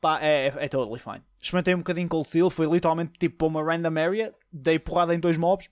pá, 0.00 0.20
é, 0.20 0.48
é, 0.48 0.54
é 0.64 0.68
totally 0.68 0.98
fine. 0.98 1.22
Experimentei 1.40 1.74
um 1.74 1.78
bocadinho 1.78 2.08
Cold 2.08 2.28
Steel, 2.28 2.50
foi 2.50 2.66
literalmente 2.66 3.12
tipo 3.18 3.36
para 3.38 3.46
uma 3.46 3.62
random 3.62 4.00
area, 4.00 4.34
dei 4.52 4.78
porrada 4.78 5.14
em 5.14 5.20
dois 5.20 5.36
mobs, 5.36 5.68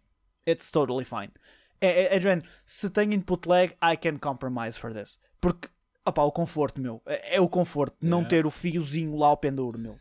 it's 0.46 0.70
totally 0.70 1.04
fine. 1.04 1.30
É, 1.80 2.16
é, 2.16 2.18
é 2.18 2.42
se 2.64 2.90
tem 2.90 3.14
input 3.14 3.48
lag, 3.48 3.74
I 3.82 3.96
can 3.96 4.18
compromise 4.18 4.78
for 4.78 4.92
this. 4.92 5.20
Porque, 5.40 5.68
opá, 6.04 6.22
o 6.22 6.32
conforto, 6.32 6.80
meu. 6.80 7.02
É, 7.06 7.36
é 7.36 7.40
o 7.40 7.48
conforto, 7.48 7.96
não 8.00 8.24
ter 8.24 8.46
o 8.46 8.50
fiozinho 8.50 9.16
lá 9.16 9.28
ao 9.28 9.36
penduro, 9.36 9.78
meu. 9.78 9.98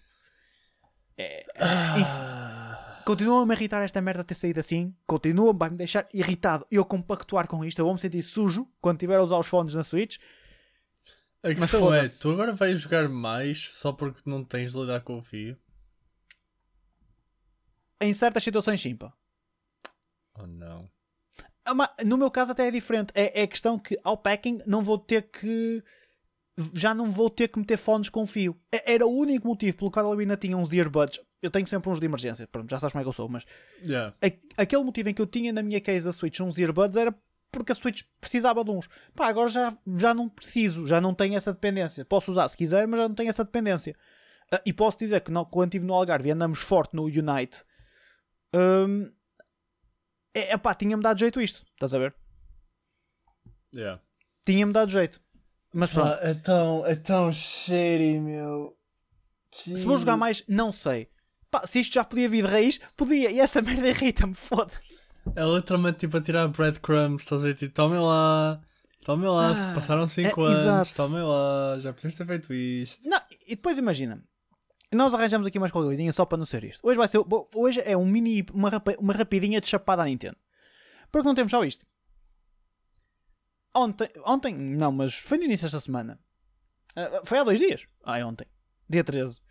É, 1.18 1.46
Ah. 1.60 3.02
Continua-me 3.06 3.54
a 3.54 3.56
irritar 3.56 3.84
esta 3.84 4.02
merda 4.02 4.24
ter 4.24 4.34
saído 4.34 4.60
assim. 4.60 4.96
Continua, 5.06 5.54
vai-me 5.54 5.78
deixar 5.78 6.10
irritado. 6.12 6.66
Eu 6.72 6.84
compactuar 6.84 7.48
com 7.48 7.64
isto. 7.64 7.78
Eu 7.78 7.86
vou-me 7.86 8.00
sentir 8.00 8.24
sujo 8.24 8.68
quando 8.82 8.96
estiver 8.96 9.18
a 9.18 9.22
usar 9.22 9.38
os 9.38 9.48
fones 9.48 9.76
na 9.76 9.84
Switch. 9.84 10.18
A 11.44 11.54
questão 11.54 11.94
é, 11.94 12.06
tu 12.08 12.32
agora 12.32 12.54
vais 12.54 12.82
jogar 12.82 13.08
mais 13.08 13.70
só 13.74 13.94
porque 13.94 14.28
não 14.28 14.44
tens 14.44 14.72
de 14.72 14.80
lidar 14.80 15.02
com 15.02 15.20
o 15.20 15.22
fio? 15.22 15.56
Em 18.02 18.12
certas 18.16 18.44
situações, 18.44 18.82
sim, 18.82 18.96
pá. 18.96 19.14
Oh 20.34 20.48
não. 20.48 20.90
Ah, 21.66 21.96
No 22.06 22.18
meu 22.18 22.30
caso 22.32 22.52
até 22.52 22.68
é 22.68 22.72
diferente. 22.72 23.12
É, 23.16 23.42
é 23.42 23.44
a 23.44 23.48
questão 23.48 23.78
que 23.80 23.98
ao 24.04 24.18
packing 24.18 24.62
não 24.66 24.84
vou 24.84 24.98
ter 24.98 25.24
que... 25.24 25.84
Já 26.74 26.94
não 26.94 27.10
vou 27.10 27.30
ter 27.30 27.50
que 27.50 27.60
meter 27.60 27.78
fones 27.78 28.08
com 28.08 28.26
fio. 28.26 28.56
É- 28.72 28.94
Era 28.94 29.06
o 29.06 29.10
único 29.14 29.48
motivo 29.48 29.78
pelo 29.78 29.92
qual 29.92 30.14
eu 30.14 30.20
ainda 30.20 30.38
tinha 30.38 30.56
uns 30.56 30.72
earbuds. 30.72 31.20
Eu 31.42 31.52
tenho 31.52 31.68
sempre 31.68 31.90
uns 31.90 32.00
de 32.00 32.06
emergência. 32.06 32.48
Pronto, 32.48 32.70
já 32.70 32.80
sabes 32.80 32.94
como 32.94 33.02
é 33.02 33.04
que 33.04 33.10
eu 33.10 33.14
sou. 33.14 33.28
Mas 33.28 33.44
Yeah. 33.84 34.16
a- 34.24 34.62
aquele 34.62 34.84
motivo 34.84 35.10
em 35.10 35.14
que 35.14 35.22
eu 35.22 35.28
tinha 35.28 35.52
na 35.52 35.62
minha 35.62 35.82
case 35.82 36.06
da 36.06 36.14
Switch 36.14 36.40
uns 36.40 36.58
earbuds 36.58 36.96
era 36.96 37.14
porque 37.52 37.72
a 37.72 37.76
Switch 37.76 38.04
precisava 38.22 38.64
de 38.64 38.72
uns. 38.72 38.88
Pá, 39.16 39.28
agora 39.28 39.48
já, 39.50 39.78
já 39.98 40.14
não 40.14 40.28
preciso, 40.30 40.86
já 40.88 41.00
não 41.02 41.14
tenho 41.14 41.36
essa 41.36 41.52
dependência. 41.54 42.04
Posso 42.06 42.32
usar 42.32 42.48
se 42.50 42.56
quiser, 42.58 42.88
mas 42.88 43.00
já 43.02 43.08
não 43.10 43.16
tenho 43.16 43.30
essa 43.30 43.44
dependência. 43.44 43.96
Ah, 44.52 44.62
e 44.66 44.72
posso 44.74 44.98
dizer 45.00 45.22
que 45.22 45.32
não, 45.32 45.44
quando 45.46 45.70
estive 45.70 45.86
no 45.86 45.94
Algarve 45.94 46.30
e 46.30 46.32
andamos 46.32 46.60
forte 46.60 46.96
no 46.96 47.04
Unite, 47.04 47.64
hum, 48.54 49.12
é, 50.40 50.54
epá, 50.54 50.74
tinha-me 50.76 51.02
dado 51.04 51.20
jeito 51.20 51.42
isto. 51.42 51.64
Estás 51.74 51.94
a 51.94 52.00
ver? 52.00 52.14
Yeah. 53.74 54.02
Tinha-me 54.46 54.72
dado 54.74 54.92
jeito. 54.92 55.20
Mas 55.74 55.92
pronto. 55.92 56.14
é 56.22 56.34
tão, 56.34 56.86
é 56.86 56.96
tão 56.96 57.34
shady, 57.34 58.20
meu. 58.20 58.78
Se 59.52 59.86
vou 59.86 59.98
jogar 59.98 60.16
mais, 60.18 60.44
não 60.48 60.72
sei. 60.72 61.10
Pá, 61.52 61.66
se 61.66 61.80
isto 61.80 61.94
já 61.94 62.04
podia 62.04 62.30
vir 62.30 62.46
de 62.46 62.50
raiz, 62.52 62.80
podia. 62.96 63.30
E 63.32 63.40
essa 63.40 63.62
merda 63.64 63.88
irrita-me, 63.88 64.34
foda-se. 64.36 65.00
É 65.36 65.44
literalmente 65.44 66.00
tipo 66.00 66.18
a 66.18 66.22
tirar 66.22 66.48
breadcrumbs, 66.50 67.24
estás 67.24 67.42
a 67.42 67.48
ver? 67.48 67.56
Tipo, 67.56 67.74
tomem 67.74 68.00
lá, 68.00 68.62
tomem 69.04 69.28
lá, 69.30 69.50
Ah, 69.52 69.58
se 69.58 69.74
passaram 69.74 70.08
5 70.08 70.28
é, 70.42 70.46
anos, 70.46 70.60
exato. 70.60 70.96
tomem 70.96 71.24
lá, 71.24 71.80
já 71.80 71.92
podias 71.94 72.16
ter 72.16 72.26
feito 72.28 72.54
isto. 72.54 73.10
Não, 73.10 73.20
e 73.48 73.56
depois 73.56 73.78
imagina. 73.78 74.24
Nós 74.96 75.14
arranjamos 75.14 75.46
aqui 75.46 75.60
mais 75.60 75.72
qualquer 75.72 75.88
coisinha 75.90 76.12
só 76.14 76.26
para 76.26 76.38
não 76.38 76.46
ser 76.46 76.64
isto. 76.64 76.80
Hoje 76.86 76.98
vai 76.98 77.08
ser. 77.08 77.20
Hoje 77.54 77.82
é 77.86 77.96
um 77.98 78.06
mini. 78.06 78.46
Uma, 78.54 78.72
uma 79.00 79.14
rapidinha 79.14 79.60
de 79.62 79.68
chapada 79.68 80.02
à 80.02 80.06
Nintendo. 80.06 80.38
Porque 81.12 81.28
não 81.28 81.36
temos 81.36 81.52
só 81.52 81.64
isto. 81.64 81.86
Ontem. 83.74 84.10
Ontem, 84.26 84.54
não, 84.56 84.92
mas 84.92 85.16
foi 85.16 85.38
no 85.38 85.44
início 85.46 85.66
desta 85.66 85.80
semana. 85.80 86.20
Ah, 86.96 87.22
foi 87.26 87.38
há 87.40 87.44
dois 87.44 87.60
dias. 87.60 87.86
Ah, 88.04 88.18
é 88.18 88.26
ontem. 88.26 88.48
Dia 88.90 89.04
13. 89.04 89.44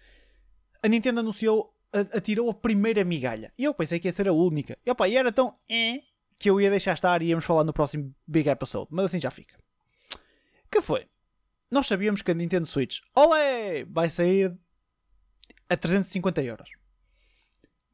A 0.82 0.88
Nintendo 0.88 1.20
anunciou. 1.20 1.72
Atirou 2.12 2.50
a 2.50 2.54
primeira 2.54 3.04
migalha. 3.04 3.52
E 3.56 3.62
eu 3.64 3.72
pensei 3.72 4.00
que 4.00 4.08
ia 4.08 4.12
ser 4.12 4.26
a 4.26 4.32
única. 4.32 4.76
E, 4.84 4.90
opa, 4.90 5.08
e 5.08 5.16
era 5.16 5.30
tão. 5.30 5.54
eh, 5.70 6.02
que 6.38 6.50
eu 6.50 6.60
ia 6.60 6.68
deixar 6.68 6.94
estar 6.94 7.22
e 7.22 7.26
íamos 7.26 7.44
falar 7.44 7.62
no 7.62 7.72
próximo 7.72 8.12
Big 8.26 8.48
Episode. 8.48 8.88
Mas 8.90 9.04
assim 9.06 9.20
já 9.20 9.30
fica. 9.30 9.56
Que 10.70 10.80
foi? 10.80 11.06
Nós 11.70 11.86
sabíamos 11.86 12.20
que 12.20 12.32
a 12.32 12.34
Nintendo 12.34 12.66
Switch, 12.66 12.98
olé, 13.14 13.84
vai 13.84 14.10
sair 14.10 14.56
a 15.68 15.76
350 15.76 16.42
euros. 16.42 16.70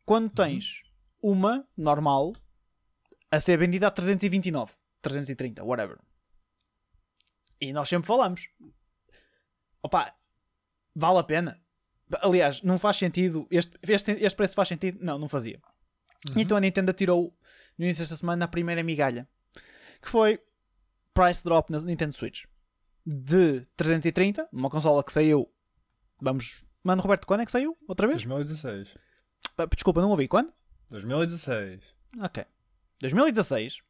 Quando 0.05 0.31
tens 0.31 0.83
uma 1.23 1.67
normal 1.77 2.33
a 3.31 3.41
ser 3.41 3.59
vendida 3.59 3.87
a 3.87 3.91
329, 3.91 4.73
330, 5.00 5.62
whatever. 5.62 5.99
E 7.61 7.73
nós 7.73 7.89
sempre 7.89 8.07
falamos. 8.07 8.49
Opa, 9.83 10.15
vale 10.95 11.19
a 11.19 11.23
pena. 11.23 11.61
Aliás, 12.23 12.62
não 12.62 12.79
faz 12.79 12.97
sentido. 12.97 13.47
Este, 13.50 13.79
este, 13.83 14.12
este 14.12 14.37
preço 14.37 14.55
faz 14.55 14.69
sentido? 14.69 14.99
Não, 15.00 15.19
não 15.19 15.29
fazia. 15.29 15.61
Então 16.37 16.57
a 16.57 16.61
Nintendo 16.61 16.93
tirou 16.93 17.35
no 17.79 17.85
início 17.85 18.03
desta 18.03 18.17
semana 18.17 18.45
a 18.45 18.49
primeira 18.49 18.83
migalha. 18.83 19.29
Que 20.03 20.09
foi 20.09 20.41
price 21.15 21.45
drop 21.45 21.71
na 21.71 21.81
Nintendo 21.81 22.15
Switch. 22.15 22.45
De 23.07 23.62
330, 23.77 24.49
uma 24.53 24.71
consola 24.71 25.05
que 25.05 25.12
saiu. 25.12 25.50
Vamos. 26.21 26.67
Mano, 26.82 27.02
Roberto, 27.02 27.26
quando 27.26 27.40
é 27.42 27.46
que 27.46 27.52
saiu? 27.52 27.76
Outra 27.87 28.06
vez? 28.06 28.25
2016. 28.25 28.96
Ah, 29.58 29.66
Desculpa, 29.66 30.00
não 30.00 30.10
ouvi. 30.10 30.28
Quando? 30.28 30.52
2016. 30.90 31.82
Ok. 32.20 32.44
2016. 33.00 33.80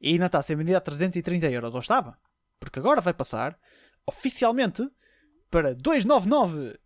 E 0.00 0.12
ainda 0.12 0.26
está 0.26 0.38
a 0.38 0.42
ser 0.42 0.56
vendida 0.56 0.78
a 0.78 0.80
330 0.80 1.50
euros. 1.50 1.74
Ou 1.74 1.80
estava? 1.80 2.18
Porque 2.58 2.78
agora 2.78 3.00
vai 3.00 3.12
passar 3.12 3.58
oficialmente 4.06 4.88
para 5.50 5.74
299. 5.74 6.78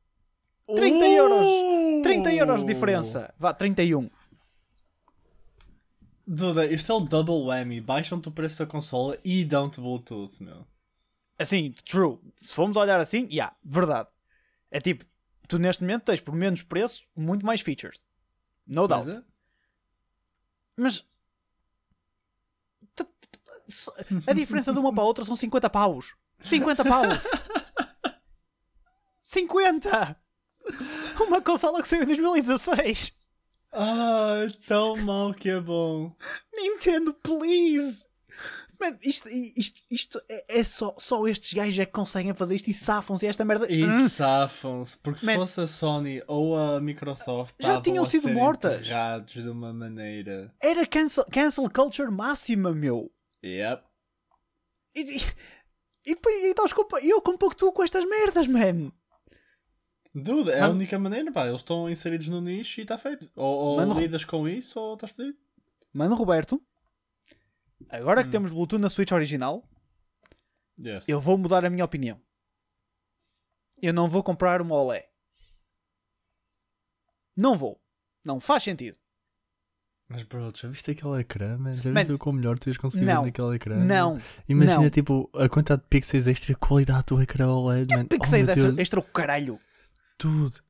30 0.66 1.08
euros. 1.08 1.46
30 2.02 2.32
euros 2.34 2.60
de 2.60 2.72
diferença. 2.72 3.34
Vá, 3.38 3.52
31. 3.52 4.10
Duda, 6.26 6.64
isto 6.66 6.92
é 6.92 6.94
o 6.94 7.00
double 7.00 7.46
whammy. 7.46 7.80
Baixam-te 7.80 8.28
o 8.28 8.32
preço 8.32 8.60
da 8.60 8.66
consola 8.70 9.18
e 9.24 9.44
dão-te 9.44 9.80
Bluetooth, 9.80 10.42
meu. 10.42 10.64
Assim, 11.38 11.72
true. 11.84 12.18
Se 12.36 12.54
formos 12.54 12.76
olhar 12.76 13.00
assim, 13.00 13.26
yeah, 13.30 13.56
verdade. 13.64 14.08
É 14.70 14.80
tipo, 14.80 15.04
tu 15.50 15.58
neste 15.58 15.82
momento 15.82 16.04
tens 16.04 16.20
por 16.20 16.34
menos 16.34 16.62
preço 16.62 17.04
muito 17.14 17.44
mais 17.44 17.60
features. 17.60 18.04
No 18.64 18.86
doubt. 18.86 19.06
Mas 19.06 19.16
é? 19.16 19.24
Mas. 20.76 21.04
A 24.26 24.32
diferença 24.32 24.72
de 24.72 24.78
uma 24.78 24.92
para 24.92 25.02
a 25.02 25.06
outra 25.06 25.24
são 25.24 25.34
50 25.34 25.68
paus. 25.68 26.14
50 26.40 26.84
paus. 26.84 27.08
50! 29.24 30.20
Uma 31.20 31.40
consola 31.40 31.82
que 31.82 31.88
saiu 31.88 32.02
em 32.02 32.06
2016. 32.06 33.12
Ah, 33.72 34.46
tão 34.66 34.96
mal 34.96 35.32
que 35.34 35.50
é 35.50 35.60
bom. 35.60 36.16
Nintendo, 36.52 37.14
please! 37.14 38.06
Man, 38.80 38.96
isto, 39.02 39.28
isto, 39.28 39.82
isto 39.90 40.22
é, 40.28 40.44
é 40.60 40.62
só, 40.64 40.94
só 40.98 41.26
estes 41.28 41.52
gajos 41.52 41.78
é 41.78 41.84
que 41.84 41.92
conseguem 41.92 42.32
fazer 42.32 42.54
isto 42.54 42.68
e 42.70 42.74
safam-se 42.74 43.26
esta 43.26 43.44
merda. 43.44 43.70
E 43.70 43.84
Hum. 43.84 44.08
safam-se, 44.08 44.96
porque 44.98 45.20
se 45.20 45.26
Man. 45.26 45.34
fosse 45.34 45.60
a 45.60 45.68
Sony 45.68 46.22
ou 46.26 46.56
a 46.56 46.80
Microsoft 46.80 47.56
Já 47.60 47.80
tinham 47.82 48.04
sido 48.06 48.28
mortas. 48.30 48.86
de 49.26 49.40
uma 49.48 49.72
maneira. 49.72 50.54
Era 50.60 50.86
cancel, 50.86 51.24
cancel 51.30 51.68
culture 51.70 52.10
máxima, 52.10 52.72
meu. 52.72 53.12
Yep. 53.44 53.82
E, 54.96 55.18
e, 55.18 55.22
e, 56.06 56.50
e 56.50 56.54
nós 56.56 56.72
compa- 56.72 57.00
eu 57.02 57.20
compactuo 57.20 57.72
com 57.72 57.82
estas 57.84 58.04
merdas, 58.06 58.46
man. 58.46 58.90
Dude, 60.14 60.50
é 60.50 60.60
a 60.60 60.68
única 60.68 60.98
maneira, 60.98 61.30
pá. 61.30 61.46
Eles 61.46 61.60
estão 61.60 61.88
inseridos 61.88 62.28
no 62.28 62.40
nicho 62.40 62.80
e 62.80 62.82
está 62.82 62.98
feito. 62.98 63.30
Ou, 63.36 63.56
ou 63.58 63.76
Mano- 63.76 63.94
lidas 64.00 64.24
com 64.24 64.48
isso 64.48 64.80
ou 64.80 64.94
estás 64.94 65.12
fedido. 65.12 65.36
Mano, 65.92 66.14
Roberto, 66.16 66.60
agora 67.98 68.22
que 68.22 68.28
Hum. 68.28 68.32
temos 68.32 68.50
Bluetooth 68.52 68.80
na 68.80 68.90
Switch 68.90 69.12
original, 69.12 69.68
Yes. 70.78 71.08
eu 71.08 71.20
vou 71.20 71.36
mudar 71.36 71.64
a 71.64 71.70
minha 71.70 71.84
opinião. 71.84 72.20
Eu 73.82 73.92
não 73.92 74.08
vou 74.08 74.22
comprar 74.22 74.60
uma 74.60 74.74
OLED. 74.74 75.04
Não 77.36 77.56
vou. 77.56 77.80
Não 78.24 78.40
faz 78.40 78.62
sentido. 78.62 78.96
Mas, 80.08 80.24
bro, 80.24 80.52
já 80.54 80.68
viste 80.68 80.90
aquele 80.90 81.20
ecrã, 81.20 81.56
man? 81.56 81.74
Já 81.76 81.90
Man, 81.90 82.00
viste 82.00 82.12
o 82.12 82.18
quão 82.18 82.34
melhor 82.34 82.58
tu 82.58 82.68
ias 82.68 82.76
conseguir 82.76 83.06
ver 83.06 83.14
não, 83.14 83.24
naquele 83.24 83.54
ecrã? 83.54 83.76
Não. 83.76 84.20
Imagina, 84.48 84.82
não. 84.82 84.90
tipo, 84.90 85.30
a 85.34 85.48
quantidade 85.48 85.82
de 85.82 85.88
pixels 85.88 86.26
extra 86.26 86.50
e 86.50 86.54
a 86.54 86.58
qualidade 86.58 87.04
do 87.06 87.22
ecrã 87.22 87.46
OLED, 87.46 87.94
man. 87.94 88.06
Pixels 88.06 88.48
oh, 88.48 88.50
extra, 88.50 88.82
extra 88.82 89.00
o 89.00 89.02
caralho. 89.04 89.60
Tudo. 90.18 90.60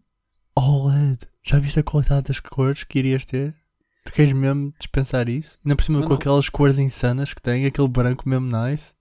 OLED. 0.55 1.27
Já 1.43 1.59
viste 1.59 1.81
a 1.81 1.83
qualidade 1.83 2.29
das 2.29 2.39
cores 2.39 2.85
que 2.85 2.99
irias 2.99 3.25
ter? 3.25 3.55
Tu 4.05 4.13
queres 4.13 4.33
mesmo 4.33 4.73
dispensar 4.79 5.29
isso? 5.29 5.59
Ainda 5.65 5.77
por 5.77 5.85
cima 5.85 6.07
com 6.07 6.15
aquelas 6.15 6.49
cores 6.49 6.79
insanas 6.79 7.33
que 7.35 7.41
tem, 7.43 7.67
aquele 7.67 7.89
branco 7.89 8.29
mesmo 8.29 8.47
nice. 8.51 8.95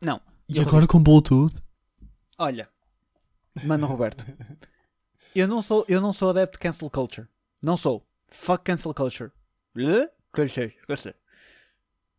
Não. 0.00 0.20
E 0.48 0.56
Eu 0.56 0.62
agora 0.62 0.76
resisto. 0.76 0.92
com 0.92 1.02
Bluetooth? 1.02 1.54
Olha, 2.38 2.68
mano 3.64 3.86
Roberto, 3.86 4.24
eu 5.34 5.46
não 5.46 5.60
sou, 5.60 5.84
eu 5.88 6.00
não 6.00 6.12
sou 6.12 6.30
adepto 6.30 6.58
de 6.58 6.62
cancel 6.62 6.88
culture. 6.90 7.28
Não 7.62 7.76
sou. 7.76 8.06
Fuck 8.28 8.64
cancel 8.64 8.94
culture. 8.94 9.30
Culture, 10.32 10.74
culture. 10.86 11.14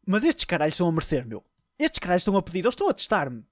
Mas 0.05 0.23
estes 0.23 0.45
caralhos 0.45 0.73
estão 0.75 0.87
a 0.87 0.91
merecer, 0.91 1.25
meu. 1.25 1.43
Estes 1.79 1.99
caralhos 1.99 2.21
estão 2.21 2.35
a 2.37 2.41
pedir, 2.41 2.59
eles 2.59 2.73
estão 2.73 2.89
a 2.89 2.93
testar-me. 2.93 3.43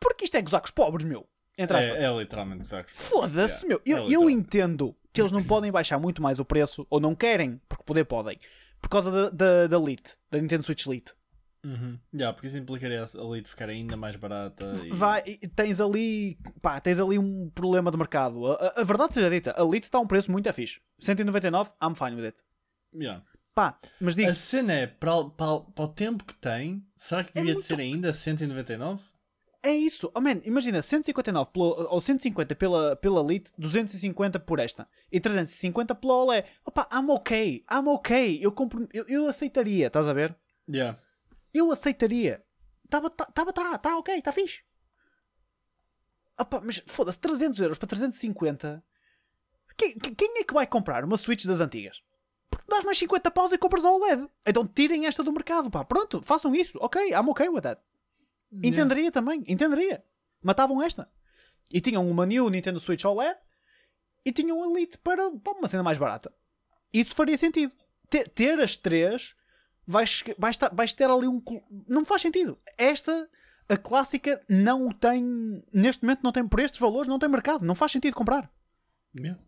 Porque 0.00 0.24
isto 0.24 0.36
é 0.36 0.42
gozar 0.42 0.60
com 0.60 0.66
os 0.66 0.70
pobres, 0.70 1.04
meu. 1.04 1.28
Entre 1.58 1.76
aspas. 1.76 1.96
é 1.96 2.18
literalmente 2.18 2.64
exato. 2.64 2.88
Foda-se, 2.92 3.66
Yeah, 3.66 3.68
meu. 3.68 3.78
é 3.78 3.90
Eu, 3.90 3.96
eu 3.98 4.28
literal. 4.28 4.30
entendo 4.30 4.96
que 5.12 5.20
eles 5.20 5.32
não 5.32 5.42
podem 5.44 5.70
baixar 5.72 5.98
muito 5.98 6.20
mais 6.22 6.38
o 6.38 6.44
preço, 6.44 6.86
ou 6.90 7.00
não 7.00 7.14
querem, 7.14 7.60
porque 7.68 7.84
poder 7.84 8.04
podem, 8.04 8.38
por 8.80 8.88
causa 8.88 9.10
da, 9.10 9.30
da, 9.30 9.66
da 9.66 9.78
Lite, 9.78 10.16
da 10.30 10.38
Nintendo 10.40 10.62
Switch 10.62 10.86
Lite. 10.86 11.12
Uhum. 11.64 11.98
Yeah, 12.14 12.32
porque 12.32 12.46
isso 12.46 12.56
implicaria 12.58 13.02
a 13.04 13.08
Elite 13.24 13.48
ficar 13.48 13.68
ainda 13.68 13.96
mais 13.96 14.14
barata. 14.14 14.72
E... 14.84 14.90
Vai, 14.90 15.22
tens 15.56 15.80
ali, 15.80 16.38
pá, 16.62 16.78
tens 16.80 17.00
ali 17.00 17.18
um 17.18 17.50
problema 17.50 17.90
de 17.90 17.96
mercado. 17.98 18.46
A, 18.46 18.52
a- 18.54 18.80
a 18.82 18.84
verdade 18.84 19.14
seja 19.14 19.28
dita, 19.28 19.52
a 19.60 19.64
Lite 19.64 19.84
está 19.84 19.98
a 19.98 20.00
um 20.00 20.06
preço 20.06 20.30
muito 20.30 20.52
fixe. 20.52 20.78
199, 21.00 21.70
I'm 21.82 21.94
fine 21.96 22.14
with 22.14 22.26
it. 22.26 22.38
Yeah. 22.94 23.24
Pá, 23.52 23.80
mas 24.00 24.14
digo, 24.14 24.30
A 24.30 24.34
cena 24.34 24.74
é, 24.74 24.86
para, 24.86 25.14
o- 25.16 25.30
para, 25.30 25.50
o- 25.50 25.60
para 25.64 25.84
o 25.86 25.88
tempo 25.88 26.24
que 26.24 26.36
tem, 26.36 26.86
será 26.94 27.24
que 27.24 27.30
É 27.30 27.40
devia 27.40 27.46
de 27.46 27.54
muito- 27.54 27.66
ser 27.66 27.80
ainda 27.80 28.12
199? 28.14 29.02
É 29.66 29.74
isso. 29.74 30.10
Oh 30.14 30.20
man, 30.20 30.40
imagina, 30.44 30.82
159 30.82 31.50
pelo, 31.52 31.88
ou 31.90 32.00
150 32.00 32.54
pela, 32.54 32.96
pela 32.96 33.22
Lite, 33.22 33.52
250 33.58 34.38
por 34.40 34.58
esta. 34.58 34.88
E 35.10 35.20
350 35.20 35.94
pela 35.94 36.14
Olé. 36.14 36.44
Opa, 36.64 36.88
I'm 36.92 37.10
ok, 37.10 37.64
I'm 37.70 37.88
ok. 37.88 38.38
Eu, 38.40 38.52
compro, 38.52 38.88
eu, 38.92 39.04
eu 39.08 39.28
aceitaria, 39.28 39.88
estás 39.88 40.06
a 40.06 40.12
ver? 40.12 40.36
Yeah. 40.68 40.98
Eu 41.52 41.70
aceitaria. 41.70 42.44
Estava, 42.84 43.10
tá, 43.10 43.24
tava, 43.26 43.52
tá, 43.52 43.78
tá 43.78 43.98
ok, 43.98 44.14
está 44.16 44.30
fixe. 44.32 44.62
Opa, 46.38 46.60
mas 46.62 46.82
foda-se, 46.86 47.18
300 47.18 47.60
euros 47.60 47.78
para 47.78 47.88
350. 47.88 48.84
Quem, 49.76 49.98
quem 49.98 50.38
é 50.38 50.44
que 50.44 50.54
vai 50.54 50.66
comprar 50.66 51.04
uma 51.04 51.16
Switch 51.16 51.44
das 51.44 51.60
antigas? 51.60 52.00
Porque 52.48 52.66
dás 52.68 52.84
mais 52.84 52.98
50 52.98 53.30
paus 53.30 53.52
e 53.52 53.58
compras 53.58 53.84
a 53.84 53.90
OLED. 53.90 54.28
Então 54.46 54.66
tirem 54.66 55.06
esta 55.06 55.22
do 55.24 55.32
mercado, 55.32 55.70
pá. 55.70 55.84
Pronto, 55.84 56.22
façam 56.22 56.54
isso. 56.54 56.78
Ok, 56.80 57.10
I'm 57.10 57.28
okay 57.28 57.48
with 57.48 57.62
that. 57.62 57.80
Entenderia 58.52 59.10
também, 59.10 59.44
entenderia. 59.46 60.04
Matavam 60.42 60.82
esta. 60.82 61.10
E 61.72 61.80
tinham 61.80 62.08
uma 62.08 62.24
New 62.24 62.48
Nintendo 62.48 62.78
Switch 62.78 63.04
OLED 63.04 63.36
e 64.24 64.32
tinham 64.32 64.64
Elite 64.64 64.98
para, 64.98 65.30
para 65.38 65.52
uma 65.52 65.68
cena 65.68 65.82
mais 65.82 65.98
barata. 65.98 66.32
Isso 66.92 67.14
faria 67.14 67.36
sentido. 67.36 67.72
Ter, 68.08 68.28
ter 68.28 68.60
as 68.60 68.76
três, 68.76 69.34
vais, 69.86 70.24
vais, 70.38 70.56
vais 70.72 70.92
ter 70.92 71.10
ali 71.10 71.26
um. 71.26 71.42
Não 71.88 72.04
faz 72.04 72.22
sentido. 72.22 72.58
Esta, 72.78 73.28
a 73.68 73.76
clássica, 73.76 74.42
não 74.48 74.90
tem. 74.90 75.62
Neste 75.72 76.02
momento, 76.02 76.22
não 76.22 76.32
tem 76.32 76.46
por 76.46 76.60
estes 76.60 76.80
valores, 76.80 77.08
não 77.08 77.18
tem 77.18 77.28
mercado. 77.28 77.64
Não 77.64 77.74
faz 77.74 77.92
sentido 77.92 78.14
comprar. 78.14 78.50
Yeah. 79.16 79.40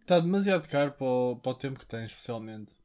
Está 0.00 0.20
demasiado 0.20 0.68
caro 0.68 0.92
para 0.92 1.06
o, 1.06 1.36
para 1.36 1.52
o 1.52 1.54
tempo 1.54 1.80
que 1.80 1.86
tem, 1.86 2.04
especialmente. 2.04 2.75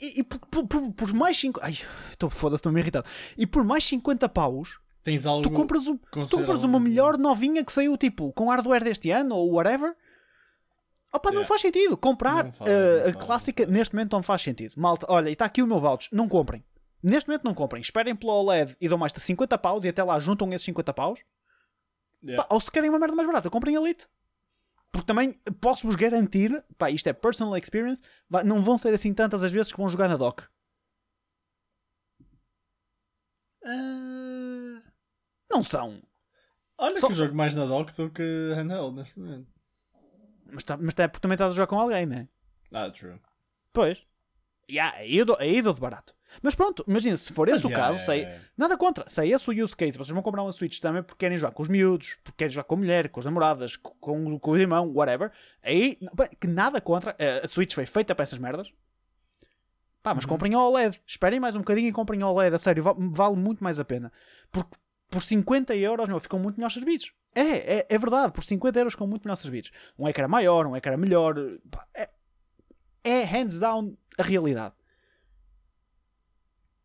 E, 0.00 0.20
e 0.20 0.22
por, 0.24 0.38
por- 0.38 0.66
por- 0.66 0.92
por 0.92 1.12
mais 1.14 1.36
5. 1.38 1.60
Ai, 1.62 1.78
estou 2.10 2.28
foda-se, 2.30 2.60
estou-me 2.60 2.80
irritado. 2.80 3.06
E 3.36 3.46
por 3.46 3.64
mais 3.64 3.84
50 3.84 4.28
paus, 4.28 4.78
Tens 5.04 5.24
algo. 5.26 5.42
tu 5.42 5.50
compras, 5.50 5.86
um, 5.86 5.96
tu 5.96 6.28
compras 6.30 6.64
uma 6.64 6.78
melhor 6.80 7.16
novinha 7.18 7.64
que 7.64 7.72
saiu 7.72 7.96
tipo 7.96 8.32
com 8.32 8.48
hardware 8.50 8.84
deste 8.84 9.10
ano 9.10 9.34
ou 9.36 9.52
whatever 9.54 9.94
Opa, 11.12 11.30
não 11.30 11.36
Yeah. 11.36 11.48
faz 11.48 11.62
sentido. 11.62 11.96
Comprar 11.96 12.44
Não 12.44 12.52
faz, 12.52 12.70
não 12.70 13.08
a 13.08 13.12
clássica 13.14 13.64
não 13.64 13.72
neste 13.72 13.94
momento 13.94 14.12
não 14.12 14.22
faz 14.22 14.42
sentido. 14.42 14.74
Malta, 14.76 15.06
olha, 15.08 15.30
e 15.30 15.32
está 15.32 15.46
aqui 15.46 15.62
o 15.62 15.66
meu 15.66 15.80
voucher. 15.80 16.10
Não 16.12 16.28
comprem. 16.28 16.62
Neste 17.02 17.28
momento 17.30 17.44
não 17.44 17.54
comprem. 17.54 17.80
Esperem 17.80 18.14
pelo 18.14 18.32
OLED 18.32 18.76
e 18.78 18.88
dão 18.88 18.98
mais 18.98 19.10
de 19.12 19.18
50 19.20 19.56
paus 19.56 19.84
e 19.84 19.88
até 19.88 20.02
lá 20.04 20.18
juntam 20.20 20.52
esses 20.52 20.66
50 20.66 20.92
paus. 20.92 21.20
Yeah. 22.22 22.42
Pá, 22.46 22.54
ou 22.54 22.60
se 22.60 22.70
querem 22.70 22.90
uma 22.90 22.98
merda 22.98 23.16
mais 23.16 23.26
barata, 23.26 23.48
comprem 23.48 23.74
Elite. 23.74 24.06
Porque 24.92 25.06
também 25.06 25.32
posso-vos 25.60 25.96
garantir, 25.96 26.64
pá, 26.76 26.90
isto 26.90 27.06
é 27.08 27.12
personal 27.12 27.56
experience, 27.56 28.02
não 28.44 28.62
vão 28.62 28.78
ser 28.78 28.92
assim 28.94 29.12
tantas 29.14 29.42
as 29.42 29.52
vezes 29.52 29.70
que 29.70 29.78
vão 29.78 29.88
jogar 29.88 30.08
na 30.08 30.16
dock. 30.16 30.44
Ah, 33.64 34.82
Não 35.50 35.62
são. 35.62 36.02
olha 36.78 36.98
Só- 36.98 37.06
que 37.06 37.12
eu 37.12 37.16
jogo 37.16 37.34
mais 37.34 37.54
na 37.54 37.64
dock 37.66 37.92
do 37.94 38.10
que 38.10 38.22
handheld 38.54 38.94
neste 38.96 39.18
momento. 39.18 39.48
Mas, 40.50 40.64
tá, 40.64 40.76
mas 40.76 40.94
é 40.98 41.08
porque 41.08 41.20
também 41.20 41.34
estás 41.34 41.52
a 41.52 41.56
jogar 41.56 41.66
com 41.66 41.78
alguém, 41.78 42.06
né? 42.06 42.28
Ah, 42.72 42.90
true. 42.90 43.20
Pois. 43.72 44.02
Yeah, 44.70 44.96
aí, 44.98 45.16
eu 45.16 45.24
dou, 45.26 45.36
aí 45.38 45.58
eu 45.58 45.62
dou 45.62 45.74
de 45.74 45.80
barato. 45.80 46.14
Mas 46.42 46.54
pronto, 46.54 46.84
imagina, 46.86 47.16
se 47.16 47.32
for 47.32 47.48
esse 47.48 47.56
Mas 47.58 47.64
o 47.64 47.68
yeah, 47.68 47.92
caso, 47.92 48.04
sei, 48.04 48.20
yeah. 48.20 48.44
nada 48.56 48.76
contra. 48.76 49.08
Se 49.08 49.20
é 49.22 49.26
esse 49.28 49.50
o 49.50 49.64
use 49.64 49.74
case, 49.76 49.96
vocês 49.96 50.10
vão 50.12 50.22
comprar 50.22 50.42
uma 50.42 50.52
Switch 50.52 50.78
também 50.78 51.02
porque 51.02 51.18
querem 51.24 51.36
jogar 51.38 51.52
com 51.52 51.62
os 51.62 51.68
miúdos, 51.68 52.16
porque 52.22 52.36
querem 52.38 52.52
jogar 52.52 52.64
com 52.64 52.74
a 52.74 52.78
mulher, 52.78 53.08
com 53.08 53.18
as 53.20 53.26
namoradas, 53.26 53.76
com, 53.76 54.38
com, 54.38 54.50
o 54.50 54.56
irmão, 54.56 54.92
whatever. 54.94 55.32
Aí, 55.62 55.98
que 56.40 56.46
nada 56.46 56.80
contra. 56.80 57.14
eh, 57.18 57.40
A 57.44 57.48
Switch 57.48 57.74
foi 57.74 57.86
feita 57.86 58.14
para 58.14 58.22
essas 58.22 58.38
merdas. 58.38 58.70
Pá, 60.02 60.14
mas 60.14 60.24
Uhum. 60.24 60.30
comprem 60.30 60.54
a 60.54 60.60
OLED. 60.62 61.00
Esperem 61.06 61.40
mais 61.40 61.54
um 61.54 61.58
bocadinho 61.58 61.88
e 61.88 61.92
comprem 61.92 62.22
a 62.22 62.28
OLED. 62.30 62.54
A 62.54 62.58
sério, 62.58 62.82
va- 62.82 62.94
vale 62.96 63.36
muito 63.36 63.62
mais 63.64 63.80
a 63.80 63.84
pena. 63.84 64.12
Porque 64.52 64.76
por 65.10 65.22
50 65.22 65.74
euros, 65.74 66.08
meu, 66.08 66.20
ficam 66.20 66.38
muito 66.38 66.56
melhores 66.56 66.74
serviços. 66.74 67.12
É, 67.34 67.78
é, 67.78 67.86
é 67.88 67.98
verdade. 67.98 68.32
Por 68.32 68.44
50 68.44 68.78
euros 68.78 68.92
ficam 68.92 69.06
muito 69.06 69.24
melhores 69.24 69.40
serviços. 69.42 69.72
Um 69.98 70.08
ecrã 70.08 70.28
maior, 70.28 70.66
um 70.66 70.76
ecrã 70.76 70.96
melhor. 70.96 71.34
Pá, 71.70 71.84
é, 71.94 72.08
é 73.02 73.24
hands 73.24 73.58
down 73.58 73.96
a 74.16 74.22
realidade. 74.22 74.74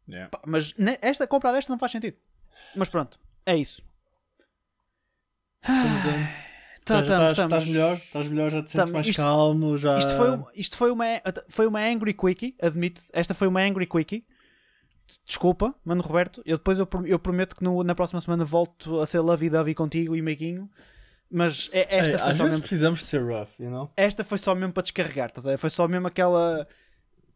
Yeah. 0.08 0.30
Pá, 0.30 0.40
mas 0.46 0.74
esta, 1.02 1.26
comprar 1.28 1.56
esta 1.56 1.72
não 1.72 1.80
faz 1.80 1.92
sentido. 1.92 2.18
Mas 2.76 2.90
pronto, 2.90 3.20
é 3.46 3.56
isso. 3.56 3.82
Estamos 5.62 6.02
bem. 6.04 6.44
Tá, 6.86 7.00
estás, 7.00 7.02
estamos, 7.02 7.04
estás- 7.04 7.32
estamos. 7.32 7.54
estás 7.54 7.68
melhor? 7.68 7.96
Estás 7.98 8.28
melhor? 8.28 8.52
Já 8.52 8.64
te 8.64 8.72
sentes 8.72 8.92
mais 8.92 9.08
Isto- 9.08 9.22
calmo? 9.22 9.78
Já... 9.78 9.98
Isto 9.98 10.16
foi, 10.18 10.28
isto 10.56 10.78
foi 10.78 10.92
uma, 10.92 11.06
foi 11.48 11.68
uma 11.68 11.80
angry 11.80 12.14
quickie, 12.14 12.56
admito. 12.62 13.02
Esta 13.14 13.34
foi 13.34 13.48
uma 13.48 13.62
angry 13.62 13.88
quickie. 13.88 14.26
Desculpa, 15.26 15.74
mano 15.86 16.02
Roberto. 16.02 16.42
Eu 16.46 16.58
depois 16.58 16.80
eu, 16.80 16.88
eu 17.06 17.18
prometo 17.20 17.56
que 17.56 17.64
no- 17.64 17.84
na 17.84 17.96
próxima 17.96 18.20
semana 18.20 18.44
volto 18.44 19.00
a 19.00 19.06
ser 19.06 19.20
lovey-dovey 19.22 19.74
contigo 19.74 20.16
e 20.16 20.22
meiguinho. 20.22 20.70
Mas 21.32 21.70
é- 21.72 21.98
esta, 21.98 22.12
Ei, 22.14 22.18
foi 22.20 22.30
às 22.32 22.38
só 22.38 22.44
vezes 22.44 22.44
mesmo, 22.44 22.60
precisamos 22.62 23.00
de 23.00 23.06
ser 23.06 23.22
rough, 23.24 23.50
you 23.60 23.70
know? 23.70 23.90
esta 23.96 24.24
foi 24.24 24.38
só 24.38 24.54
mesmo 24.54 24.74
para 24.74 24.84
descarregar. 24.84 25.32
ver? 25.38 25.58
Foi 25.58 25.70
só 25.70 25.88
mesmo 25.88 26.08
aquela. 26.08 26.68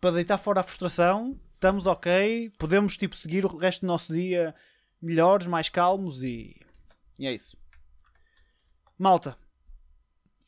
Para 0.02 0.12
deitar 0.12 0.38
fora 0.38 0.60
a 0.60 0.64
frustração. 0.64 1.40
Estamos 1.58 1.88
ok. 1.88 2.52
Podemos 2.58 2.96
tipo, 2.96 3.18
seguir 3.18 3.44
o 3.44 3.58
resto 3.58 3.82
do 3.82 3.88
nosso 3.88 4.14
dia 4.14 4.54
melhores, 5.02 5.48
mais 5.48 5.70
calmos 5.70 6.22
e. 6.22 6.56
E 7.20 7.26
é 7.26 7.34
isso. 7.34 7.58
Malta. 8.98 9.36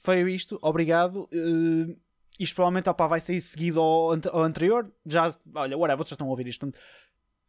Foi 0.01 0.31
isto. 0.31 0.59
Obrigado. 0.61 1.27
Eh, 1.33 1.95
isto 2.39 2.55
provavelmente 2.55 2.89
opá, 2.89 3.07
vai 3.07 3.19
sair 3.19 3.41
seguido 3.41 3.79
ao, 3.81 4.11
ante- 4.11 4.29
ao 4.29 4.43
anterior. 4.43 4.91
Já, 5.05 5.35
olha, 5.55 5.77
whatever, 5.77 5.97
vocês 5.97 6.09
já 6.11 6.13
estão 6.13 6.27
a 6.27 6.29
ouvir 6.29 6.47
isto. 6.47 6.59
Portanto, 6.61 6.79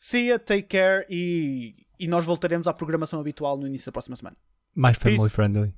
See 0.03 0.29
ya, 0.29 0.39
take 0.39 0.63
care 0.63 1.05
e, 1.11 1.87
e 1.99 2.09
nós 2.09 2.25
voltaremos 2.25 2.67
à 2.67 2.73
programação 2.73 3.21
habitual 3.21 3.59
no 3.59 3.67
início 3.67 3.85
da 3.87 3.93
próxima 3.93 4.17
semana. 4.17 4.35
Mais 4.75 4.97
family 4.97 5.29
friendly. 5.29 5.75